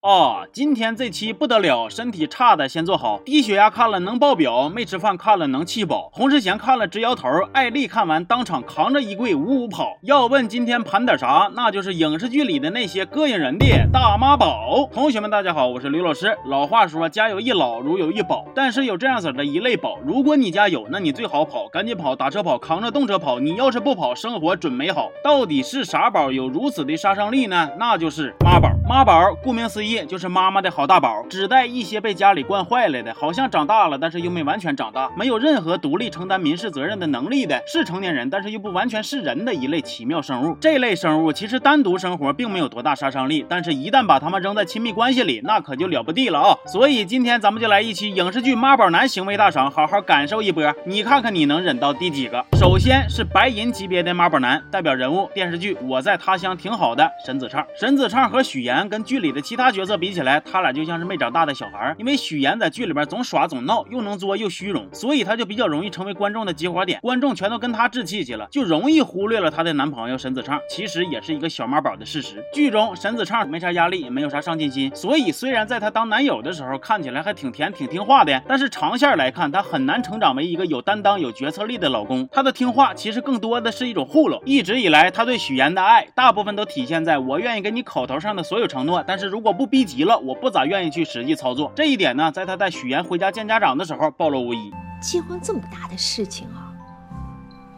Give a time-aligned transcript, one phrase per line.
[0.00, 3.18] 哦，今天这期不得了，身体差的先坐好。
[3.24, 6.08] 低血压看了能爆表，没吃饭看了能气饱。
[6.12, 9.98] 洪世贤看了直摇头，艾丽看完当场扛着衣柜呜呜跑。
[10.02, 14.88] 要问今天盘点啥，那就是影视剧里的那些膈应人的大妈宝。
[14.94, 16.38] 同学们，大家好，我是刘老师。
[16.46, 18.46] 老话说家有一老，如有一宝。
[18.54, 23.40] 但是有这样子的一类宝，如果你家有，那你最好跑，赶紧跑，打车跑，扛着动车跑。
[23.40, 25.10] 你要是不跑，生活准没好。
[25.24, 27.68] 到底是啥宝有如此的杀伤力呢？
[27.80, 28.70] 那就是妈宝。
[28.88, 40.56] 妈宝，顾名思义就是妈妈的好大宝，指代一些被家里惯坏了的，好像长大了，但是又没完全长大，没有任何独立承担民事责任的能力的，是成年人，但是又不完全是人的一类奇妙生物。
[40.58, 46.56] 这类生物其实单独生活并没有多大杀伤力，但是一旦把他们扔在亲密关系里，那可就了不地了啊！
[46.64, 50.74] 所以今天咱们就来一期影视剧妈宝男行为大赏，好好感受一波。
[50.86, 52.42] 你看看你能忍到第几个？
[52.56, 58.77] 首先是白银级别的妈宝男，代表人物电视剧《我在他乡挺好的》沈子畅，沈子畅和许岩。
[58.86, 61.94] 跟剧里的其他角色比起来，他俩就像是没长大的小孩。
[61.96, 67.00] 因为许岩在剧里边总耍总闹，又能作又虚荣，所以他就比较容易成为观众的集火点。
[67.00, 72.44] 观众全都跟他置气去了，就容易忽略了她的男朋友沈子畅，其实也是一个小妈宝的事实。
[72.52, 82.28] 剧中沈子畅没啥压力，也没有啥上进心，所以虽然在他当男友的时候看起来还挺甜挺听话的，但是长线来看，他很难成长为一个有担当、有决策力的老公。
[82.30, 84.40] 他的听话其实更多的是一种糊弄。
[84.44, 89.02] 一直以来，他对许岩的爱大部分都体现在我愿意给你口头上的所有承诺。
[89.06, 91.72] 但是如果不逼急了，我不咋愿意去实际操作。
[91.74, 94.72] 这一点呢，在他带许岩回家见家长的时候暴露无遗。
[95.00, 96.74] 结婚这么大的事情啊，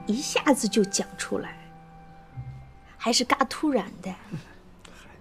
[0.06, 1.56] 一下子就讲出来，
[2.98, 4.12] 还是嘎突然的。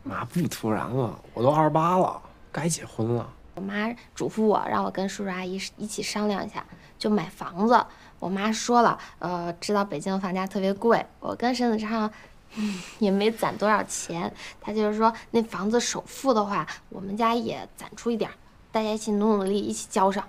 [0.03, 3.29] 妈不突然了，我都二十八了，该结婚了。
[3.55, 6.65] 我妈嘱咐我，让我跟叔叔阿姨一起商量一下，
[6.97, 7.85] 就买房子。
[8.17, 12.09] 我妈说了，呃，知道北京房价特别贵，我跟沈子畅。
[12.99, 18.29] 也没攒多少钱，他就是说那房子首付的话，我们家也攒出一点，
[18.71, 20.27] 大家一起努努力，一起交上。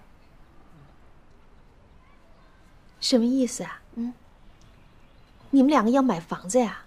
[3.00, 3.80] 什么意思啊？
[3.94, 4.12] 嗯，
[5.50, 6.82] 你们两个要买房子呀？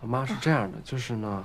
[0.00, 1.44] 我妈是这样的，就是呢，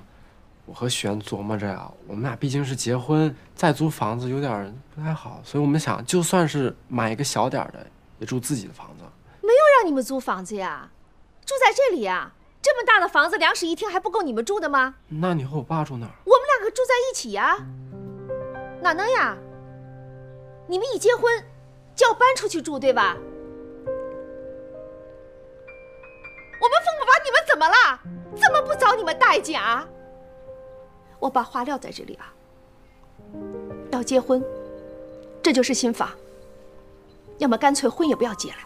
[0.66, 7.86] 我和许愿琢磨着呀，我们俩毕竟是结婚，再租房子有点不太好，所以我们想，就算是买一个小点的，
[8.20, 9.04] 也住自己的房子。
[9.42, 10.90] 没有让你们租房子呀，
[11.46, 12.32] 住在这里呀。
[12.66, 14.96] 这么大的房子，两室一厅还不够你们住的吗？
[15.08, 16.12] 那你和我爸住哪儿？
[16.26, 17.60] 我们两个住在一起呀，
[18.82, 19.38] 哪能呀？
[20.66, 21.32] 你们一结婚
[21.96, 23.16] 就要搬出去住，对吧？
[26.60, 28.00] 我们父母把你们怎么了？
[28.36, 29.88] 怎么不找你们代见啊？
[31.20, 32.34] 我把话撂在这里啊，
[33.92, 34.44] 要结婚，
[35.44, 36.10] 这就是新房，
[37.38, 38.58] 要么干脆婚也不要结了。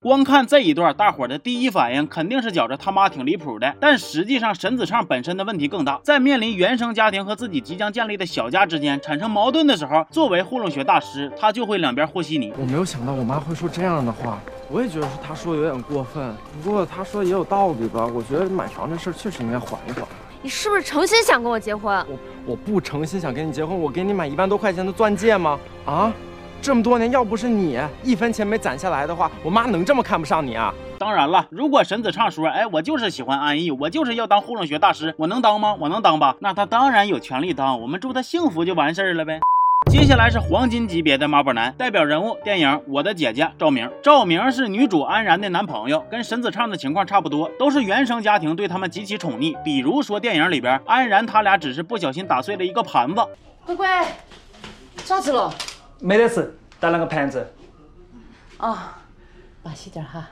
[0.00, 3.74] 光看这一段，大伙的第一反应肯定是觉着他妈挺离谱的。
[3.80, 6.00] 但实际上，沈子畅本身的问题更大。
[6.04, 12.52] 在面临原生家庭和自己即将建立的小家之间产生矛盾的时候，作为糊弄学大师，他就会两边和稀泥。
[12.56, 14.38] 我没有想到我妈会说这样的话，
[14.70, 16.32] 我也觉得是她说有点过分。
[16.62, 18.06] 不过她说也有道理吧？
[18.06, 20.04] 我觉得买房这事确实应该缓一缓。
[20.40, 21.92] 你是不是诚心想跟我结婚？
[22.08, 22.16] 我
[22.46, 25.58] 我不诚心想跟你结婚，我给你买一万多块钱的钻戒吗？
[25.84, 26.12] 啊？
[26.60, 30.74] 这么多年，要不是你一分钱没攒下来的话，我妈能这么看不上你啊？
[30.98, 35.74] 当然了，如果沈子畅说，哎，我就是喜欢安逸，我就是要当糊弄学大师，我能当吗？
[35.78, 36.36] 我能当吧？
[36.40, 39.40] 那他当然有权利当，我们祝他幸福就完事儿了呗。
[39.88, 43.88] 接下来是黄金级别的妈宝男，代表人物电影《我的姐姐》赵明。
[44.02, 49.56] 赵明是女主安然的男朋友，跟沈子畅的情况差不多，都是原生家庭对他们极其宠溺。
[49.62, 53.24] 比如说电影里边，安然他俩只是不小心打碎了一个盘子。
[53.64, 54.06] 乖乖，
[55.04, 55.54] 咋子了？
[56.00, 57.46] 没得事，打两个盘子。
[58.58, 58.78] 哦，
[59.62, 60.26] 巴适点哈。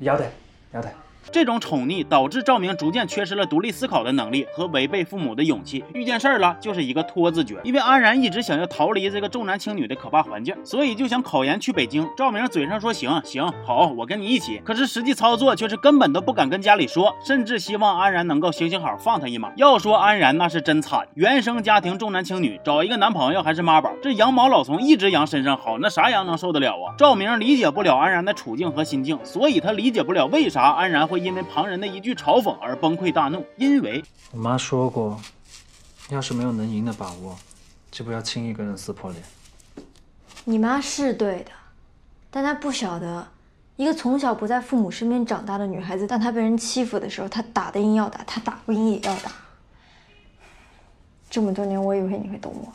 [0.00, 0.30] 要得，
[0.72, 0.90] 要得。
[1.30, 5.84] 这种宠溺导致赵明逐渐缺失了独立思考的能力和违背父母的勇气。
[5.92, 7.56] 遇见事儿了就是一个拖字诀。
[7.64, 12.08] 因为安然一直想要逃离这个重男轻女的可怕环境，所以就想考研去北京。
[12.16, 19.52] 赵明嘴上说行行好，我跟你一起，可是实际操作却是根本都不敢跟家里说，甚至希望安然能够行行好，放他一马。
[19.56, 26.94] 要说安然那是真惨，原生家庭重男轻女，找一个男朋友还是妈宝，这羊毛老从一只羊身上薅，那啥羊能受得了啊？
[26.98, 33.44] 赵明理解不了安然的处境和心境，所以他理解不了为啥安然会因为旁人的一句嘲讽而崩溃大怒。
[33.56, 35.20] 因为我妈说过，
[36.10, 37.36] 要是没有能赢的把握，
[37.90, 39.22] 就不要轻易跟人撕破脸。
[40.44, 41.50] 你妈是对的，
[42.30, 43.26] 但她不晓得，
[43.76, 49.32] 一个从小不在父母身边长大的女孩子，当她被人欺负的时候，她打得赢要打，她打不赢也要打。
[51.30, 52.72] 这么多年，我以为你会懂我。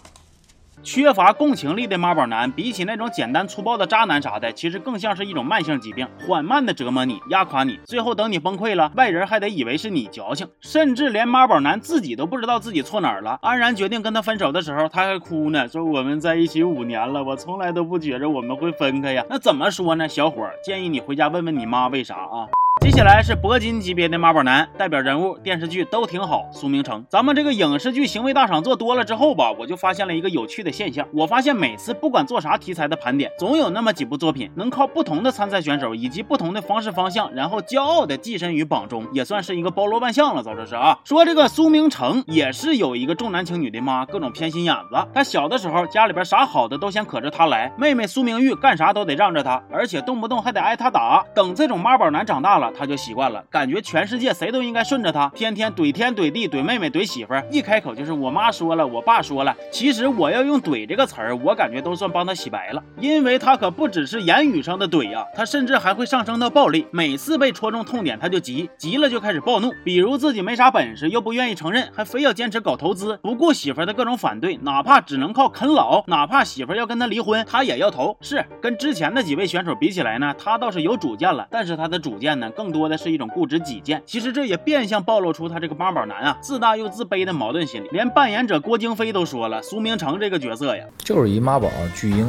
[0.81, 13.38] 缺乏共情力的妈宝男，比起那种简单粗暴的渣男啥的，其实更像是一种慢性疾病，缓慢的折磨你，压垮你，最后等你崩溃了，外人还得以为是你矫情，甚至连妈宝男自己都不知道自己错哪儿了。
[13.42, 19.24] 安然决定跟他分手的时候，他还哭呢，说我们在一起五年了，我从来都不觉着我们会分开呀。
[19.30, 20.08] 那怎么说呢？
[20.08, 22.48] 小伙儿建议你回家问问你妈为啥啊？
[22.81, 26.46] 接下来是铂金级别的妈宝男，代表人物电视剧都挺好。
[26.52, 31.06] 苏明成，咱们这个影视剧行为大赏做多了之后吧，我就发现了一个有趣的现象。
[31.14, 40.42] 我发现每次不管做啥题材的盘点，总有那么几部作品能靠不同的参赛选手以及不同的方式方向，然后骄傲的跻身于榜中，也算是一个包罗万象了。
[40.42, 44.96] 早这是啊，说这个苏明成也是有一个重男轻女的妈，各种偏心眼子。
[45.14, 51.24] 他小的时候家里边啥好的都想可着他来，妹妹苏明玉干啥都得让着他，而且动不动还得挨他打。
[51.36, 53.44] 等这种妈宝男长大了，他就习惯了。
[53.50, 59.56] 感觉全世界谁都应该顺着他，天天怼天怼地怼妹妹怼媳妇儿，一开口就是我妈说了，我爸说了。
[59.71, 66.86] 其实我要用怼这个词儿，我感觉都算帮他洗白了，因为他可不只是言语上的怼呀，他甚至还会上升到暴力。
[66.92, 78.18] 每次被戳中痛点，他就急，急了就开始暴怒，比如自己没啥本事又不愿意承认，还非要坚持搞投资，不顾媳妇儿的各种反对，哪怕只能靠啃老，哪怕媳妇儿要跟他离婚，他也要投。
[78.21, 83.30] 是跟之前的几位选手比起来呢，他倒是有主见了，但是他的主见呢，更多的是一种。
[83.30, 87.88] 固执己见，其实这也变相暴露出他这个妈宝男啊自大又自卑的矛盾心理。
[87.92, 92.28] 连扮演者郭京飞都说了，苏明成这个角色呀，就是一妈宝巨婴。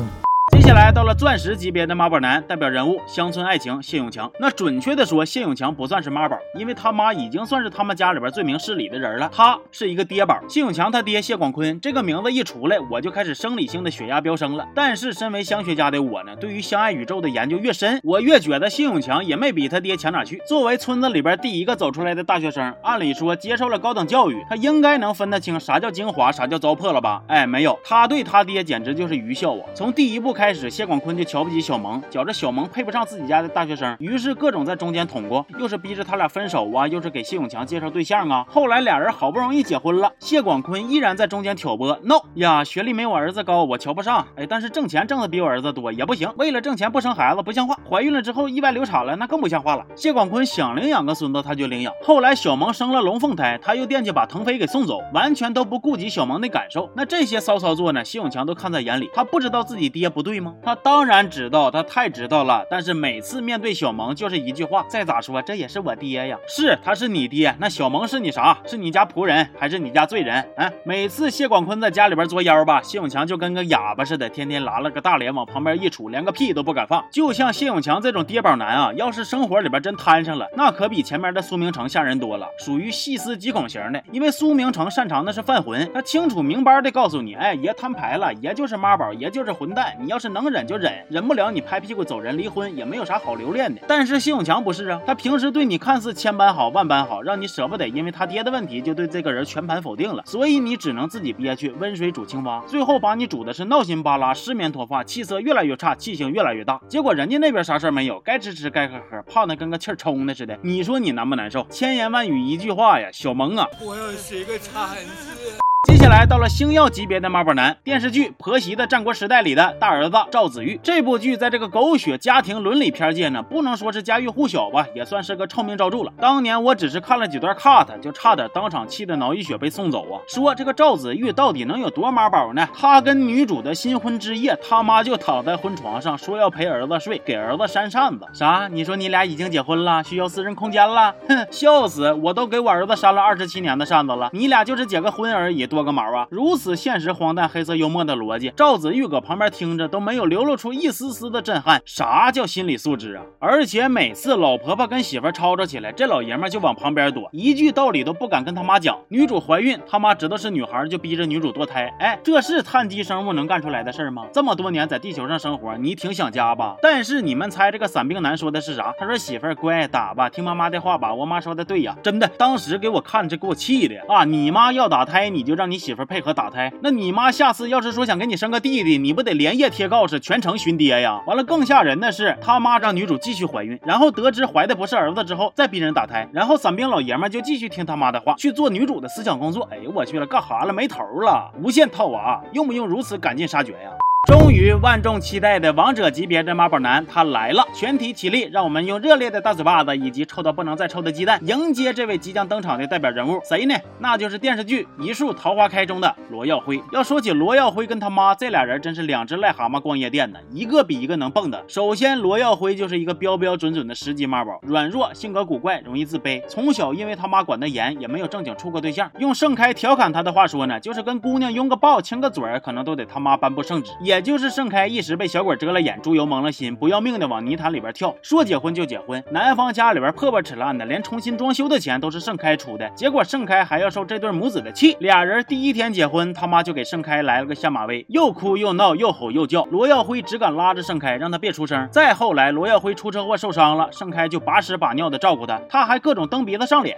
[0.60, 4.30] 接下来到了钻石级别的妈宝男，代表人物乡村爱情谢永强。
[4.38, 9.30] 那准确的说，谢永强不算是妈宝，因为他妈已经算是他们家里边最明事理的人了。
[9.32, 10.38] 他是一个爹宝。
[10.50, 14.68] 谢永强他爹谢广坤这个名字一出来，我就开始生理性的血压飙升了。
[14.74, 20.42] 但是身为香学家的我呢，对于相爱宇宙的研究越深，我越觉得谢永强也没比他爹强哪去。
[20.46, 27.22] 作为村子里边第一个走出来的大学生，按理说接受了高等教育，他应该能分得清啥叫精华，啥叫糟粕了吧？
[27.28, 29.64] 哎，没有，他对他爹简直就是愚孝啊！
[29.74, 38.44] 从第一步开开始，谢广坤就瞧不起小萌，觉着小萌配不上自己家的大学生，于是各种在中间捅咕，又是逼着他俩分手啊，又是给谢永强介绍对象啊。
[38.48, 41.96] 后来俩人好不容易结婚了，谢广坤依然在中间挑拨。
[42.02, 44.26] no 呀，学历没我儿子高，我瞧不上。
[44.34, 47.78] 哎，但是挣钱挣的比我儿子多也不行，为了挣钱不生孩子不像话。
[47.88, 49.86] 怀孕了之后意外流产了，那更不像话了。
[49.94, 56.90] 谢广坤想领养个孙子他就领养，后来小萌生了龙凤胎，他又惦记把腾飞给送走，完全都不顾及小萌的感受。
[56.96, 60.54] 那这些骚操作呢，谢永强都看在眼里，他不知道自己爹不对对吗？
[60.62, 62.64] 他当然知道，他太知道了。
[62.70, 66.38] 但是每次面对小萌，就是一句话：再咋说，这也是我爹呀。
[66.46, 67.52] 是，他是你爹。
[67.58, 68.56] 那小萌是你啥？
[68.64, 70.48] 是你家仆人，还是你家罪人？
[70.56, 77.04] 嗯，每次谢广坤在家里边作妖吧，谢永强就跟个哑巴似的，天天拉了个大脸往旁边一杵，连个屁都不敢放。
[77.10, 84.00] 就像谢永强这种爹宝男啊，要是生活里边真摊上了，那可比前面的苏明成吓人多了，属于细思极恐型的。
[84.12, 89.96] 因为苏明成擅长的是犯浑，他清楚明白的告诉你，哎，爷摊牌了，爷就是妈宝，爷就是混蛋。
[89.98, 93.80] 你要是能忍就忍，忍不了你拍屁股走人，离婚也没有啥好留恋的。
[93.88, 106.80] 但是谢永强不是啊，他平时对你看似千般好万般好，让你舍不得，因为他爹的问题就对这个人全盘否定了，所以你只能自己憋屈，温水煮青蛙，最后把你煮的是闹心巴拉，失眠脱发，气色越来越差，气性越来越大。
[106.86, 110.58] 结果人家那边啥事儿没有，该吃吃该喝喝，胖的跟个气儿冲的似的。
[110.62, 111.66] 你说你难不难受？
[111.70, 115.89] 千言万语一句话呀，小萌啊，我要学个惨字。
[116.00, 120.80] 接下来到了星耀级别的妈宝男，电视剧《婆媳的战国时代》里的大儿子赵子玉。
[120.82, 126.10] 这部剧在这个狗血家庭伦理片界呢，不能说是家喻户晓吧，也算是个臭名昭著了。
[126.18, 130.16] 当年我只是看了几段 cut，就差点当场气得脑溢血被送走啊！
[130.26, 132.66] 说这个赵子玉到底能有多妈宝呢？
[132.74, 138.24] 他跟女主的新婚之夜，他妈就躺在婚床上说要陪儿子睡，给儿子扇扇子。
[138.32, 138.70] 啥？
[138.72, 141.14] 你说你俩已经结婚了，需要私人空间了？
[141.28, 142.10] 哼，笑死！
[142.14, 145.66] 我都给我儿子扇了二十七年的扇子了，你俩就是结个婚而已。
[145.66, 146.26] 多个毛啊！
[146.30, 151.80] 如此现实、荒诞、黑色幽默的逻辑，赵子玉搁旁边听着都没有流露出一丝丝的震撼。
[151.84, 153.22] 啥叫心理素质啊？
[153.38, 158.98] 而且每次老婆婆跟媳妇吵吵起来，这老爷们就往旁边躲，一句道理都不敢跟他妈讲。
[159.08, 161.92] 女主怀孕，他妈知道是女孩，就逼着女主堕胎。
[161.98, 164.26] 哎，这是碳基生物能干出来的事吗？
[164.32, 166.76] 这么多年在地球上生活，你挺想家吧？
[166.82, 168.94] 但是你们猜这个散兵男说的是啥？
[168.98, 171.12] 他说媳妇儿乖打吧，听妈妈的话吧。
[171.14, 172.28] 我妈说的对呀，真的。
[172.38, 174.24] 当时给我看这给我气的啊！
[174.24, 176.04] 你妈要打胎，你就让你媳妇。
[176.10, 181.22] 配合打胎，那你妈下次要是说想给你生个弟弟，你不得连夜贴告示，全城寻爹呀？
[181.24, 189.68] 完了，更吓人的是，他妈让女主继续怀孕，然后得知怀的不是儿子之后，再逼人打胎，然后伞兵老爷们就继续听他妈的话，去做女主的思想工作。
[189.70, 190.72] 哎呦我去了，干哈了？
[190.72, 193.90] 没头了，无限套娃，用不用如此赶尽杀绝呀？
[194.30, 197.66] 终于，万众期待的王者级别的妈宝男他来了！
[197.74, 203.40] 全体起立，让我们用热烈的大嘴巴子以及臭到不能再臭的鸡蛋迎接这位即将登场的代表人物。
[203.44, 203.74] 谁呢？
[203.98, 206.80] 那就是电视剧《一树桃花开》中的罗耀辉。
[206.92, 211.64] 要说起罗耀辉跟他妈这俩人，真是两只癞蛤蟆逛夜店呢，一个比一个能蹦的。
[211.66, 216.40] 首先，罗耀辉就是一个标标准准的十级妈宝，软弱，性格古怪，容易自卑。
[216.46, 219.10] 从小因为他妈管得严，也没有正经处过对象。
[219.18, 223.90] 用盛开调侃他的话说呢，就是跟姑娘拥个抱、亲个嘴儿，可能都得他妈颁布圣旨。
[224.10, 229.22] 也就是盛开一时被小鬼遮了眼，猪油蒙了心，不要命的往泥潭里边跳，说结婚就结婚。
[229.30, 232.90] 男方家里边破破烂烂的，连重新装修的钱都是盛开出的。
[232.90, 234.96] 结果盛开还要受这对母子的气。
[234.98, 239.64] 俩人第一天结婚，他妈就给盛开来了个下马威，又哭又闹，又吼又叫。
[239.66, 241.88] 罗耀辉只敢拉着盛开，让他别出声。
[241.92, 246.96] 再后来，罗耀辉出车祸受伤了，盛开就把屎把尿的照顾他，他还各种蹬鼻子上脸。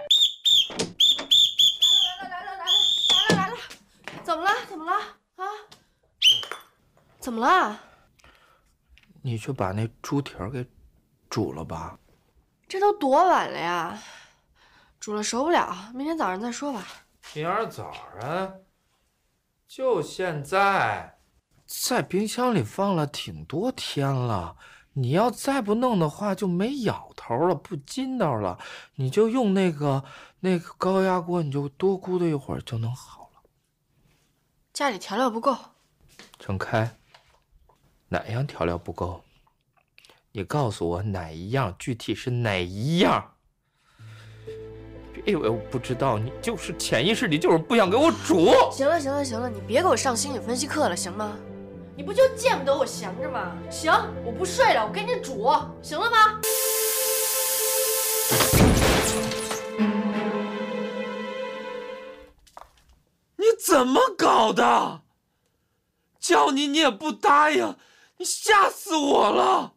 [2.19, 2.73] 来了来了来了
[3.29, 3.55] 来了来了，
[4.23, 4.49] 怎么了？
[4.67, 4.93] 怎么了？
[5.35, 5.45] 啊？
[7.23, 7.79] 怎么了？
[9.21, 10.67] 你去把那猪蹄儿给
[11.29, 11.97] 煮了吧。
[12.67, 13.97] 这都多晚了呀，
[14.99, 16.85] 煮了熟不了，明天早上再说吧。
[17.33, 18.55] 明儿早上，
[19.65, 21.17] 就现在，
[21.65, 24.57] 在冰箱里放了挺多天了。
[24.91, 28.59] 你要再不弄的话，就没咬头了，不筋道了。
[28.95, 30.03] 你就用那个
[30.41, 33.49] 那个高压锅，你就多咕嘟一会儿就能好了。
[34.73, 35.57] 家里调料不够。
[36.39, 36.97] 盛开，
[38.13, 39.23] 哪样调料不够？
[40.33, 43.33] 你告诉我哪一样，具体是哪一样？
[45.11, 48.53] 别以为我不知道，你就是潜意识里就是不想给我煮。
[48.71, 51.35] 行了行了行了，你别给我上心理分析课了，行吗？
[51.97, 53.57] 你不就见不得我闲着吗？
[53.71, 53.91] 行，
[54.23, 55.51] 我不睡了，我给你煮，
[55.81, 56.39] 行了吗？
[63.37, 65.01] 你怎么搞的？
[66.19, 67.75] 叫你你也不答应，
[68.17, 69.73] 你吓死我了！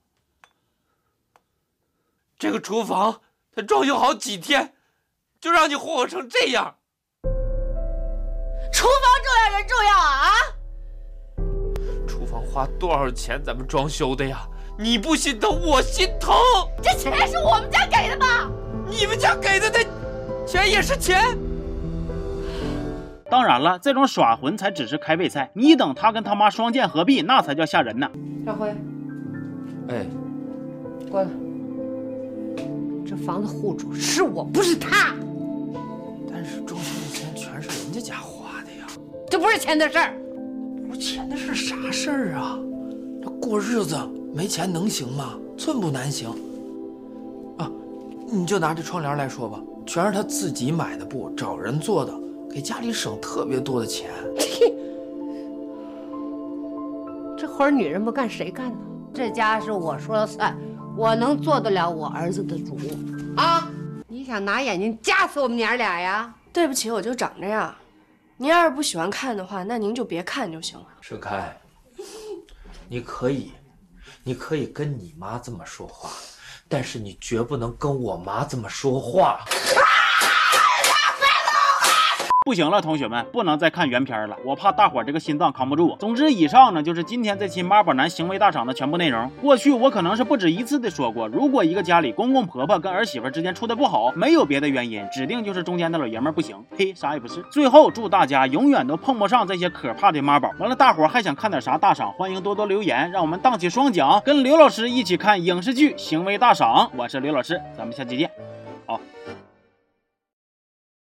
[2.39, 3.23] 这个厨房
[3.55, 4.75] 才装修好几天，
[5.41, 6.77] 就让你霍霍成这样。
[8.73, 10.33] 厨房重要人重要啊！
[12.07, 14.47] 厨房花多少钱咱们装修的呀？
[14.79, 16.37] 你不心疼，我心疼。
[16.83, 18.51] 这钱是我们家给的吧？
[18.87, 19.83] 你们家给的那
[20.47, 21.37] 钱也是钱。
[23.29, 28.09] 当然了，这种耍混才只是开胃菜，你等他跟他妈双剑合璧，那才叫吓人呢。
[28.47, 28.73] 耀辉，
[29.89, 30.07] 哎，
[31.11, 31.29] 过来。
[33.05, 35.15] 这房子户主是我，不是他。
[36.31, 38.87] 但是装修的钱全是人家家花的呀，
[39.29, 40.15] 这不是钱的事儿。
[40.89, 42.59] 不是钱的事啥事儿啊？
[43.23, 43.97] 这过日子
[44.33, 45.35] 没钱能行吗？
[45.57, 46.31] 寸步难行。
[47.59, 47.71] 啊，
[48.31, 52.13] 你就拿这窗帘来说吧，全是他自己买的布，找人做的。
[52.57, 54.11] 给家里省特别多的钱，
[57.37, 58.79] 这活儿女人不干谁干呢？
[59.13, 60.57] 这家是我说了算，
[60.97, 62.79] 我能做得了我儿子的主
[63.37, 63.71] 啊！
[64.09, 66.35] 你想拿眼睛夹死我们娘俩呀？
[66.51, 67.75] 对不起，我就长这样。
[68.39, 70.87] 您要是不喜欢看的话，那您就别看就行了。
[71.03, 71.55] 盛开，
[72.89, 73.53] 你可以，
[74.25, 76.09] 你可以跟你妈这么说话，
[76.71, 79.45] 但是你绝不能跟我妈这么说话。
[82.47, 85.97] 不行了，同学们，不能再看原片了，我怕大伙儿这个心脏扛不住。
[85.99, 89.29] 总之，以上呢就是今天这期妈宝男行为大赏的全部内容。
[89.43, 96.57] 过去我可能是不止一次的说过，如果一个家里公公婆婆跟儿媳妇之间处的不好，没有别的原因，指定就是中间的老爷们不行。
[96.79, 97.43] 呸，啥也不是。
[97.51, 100.49] 最后祝大家永远都碰不上这些可怕的妈宝。
[100.61, 102.13] 完了，大伙儿还想看点啥大赏？
[102.13, 106.87] 欢迎多多留言，让我们荡起双桨，跟刘老师一起看影视剧《行为大赏》。
[106.97, 108.31] 我是刘老师，咱们下期见。
[108.87, 109.01] 好。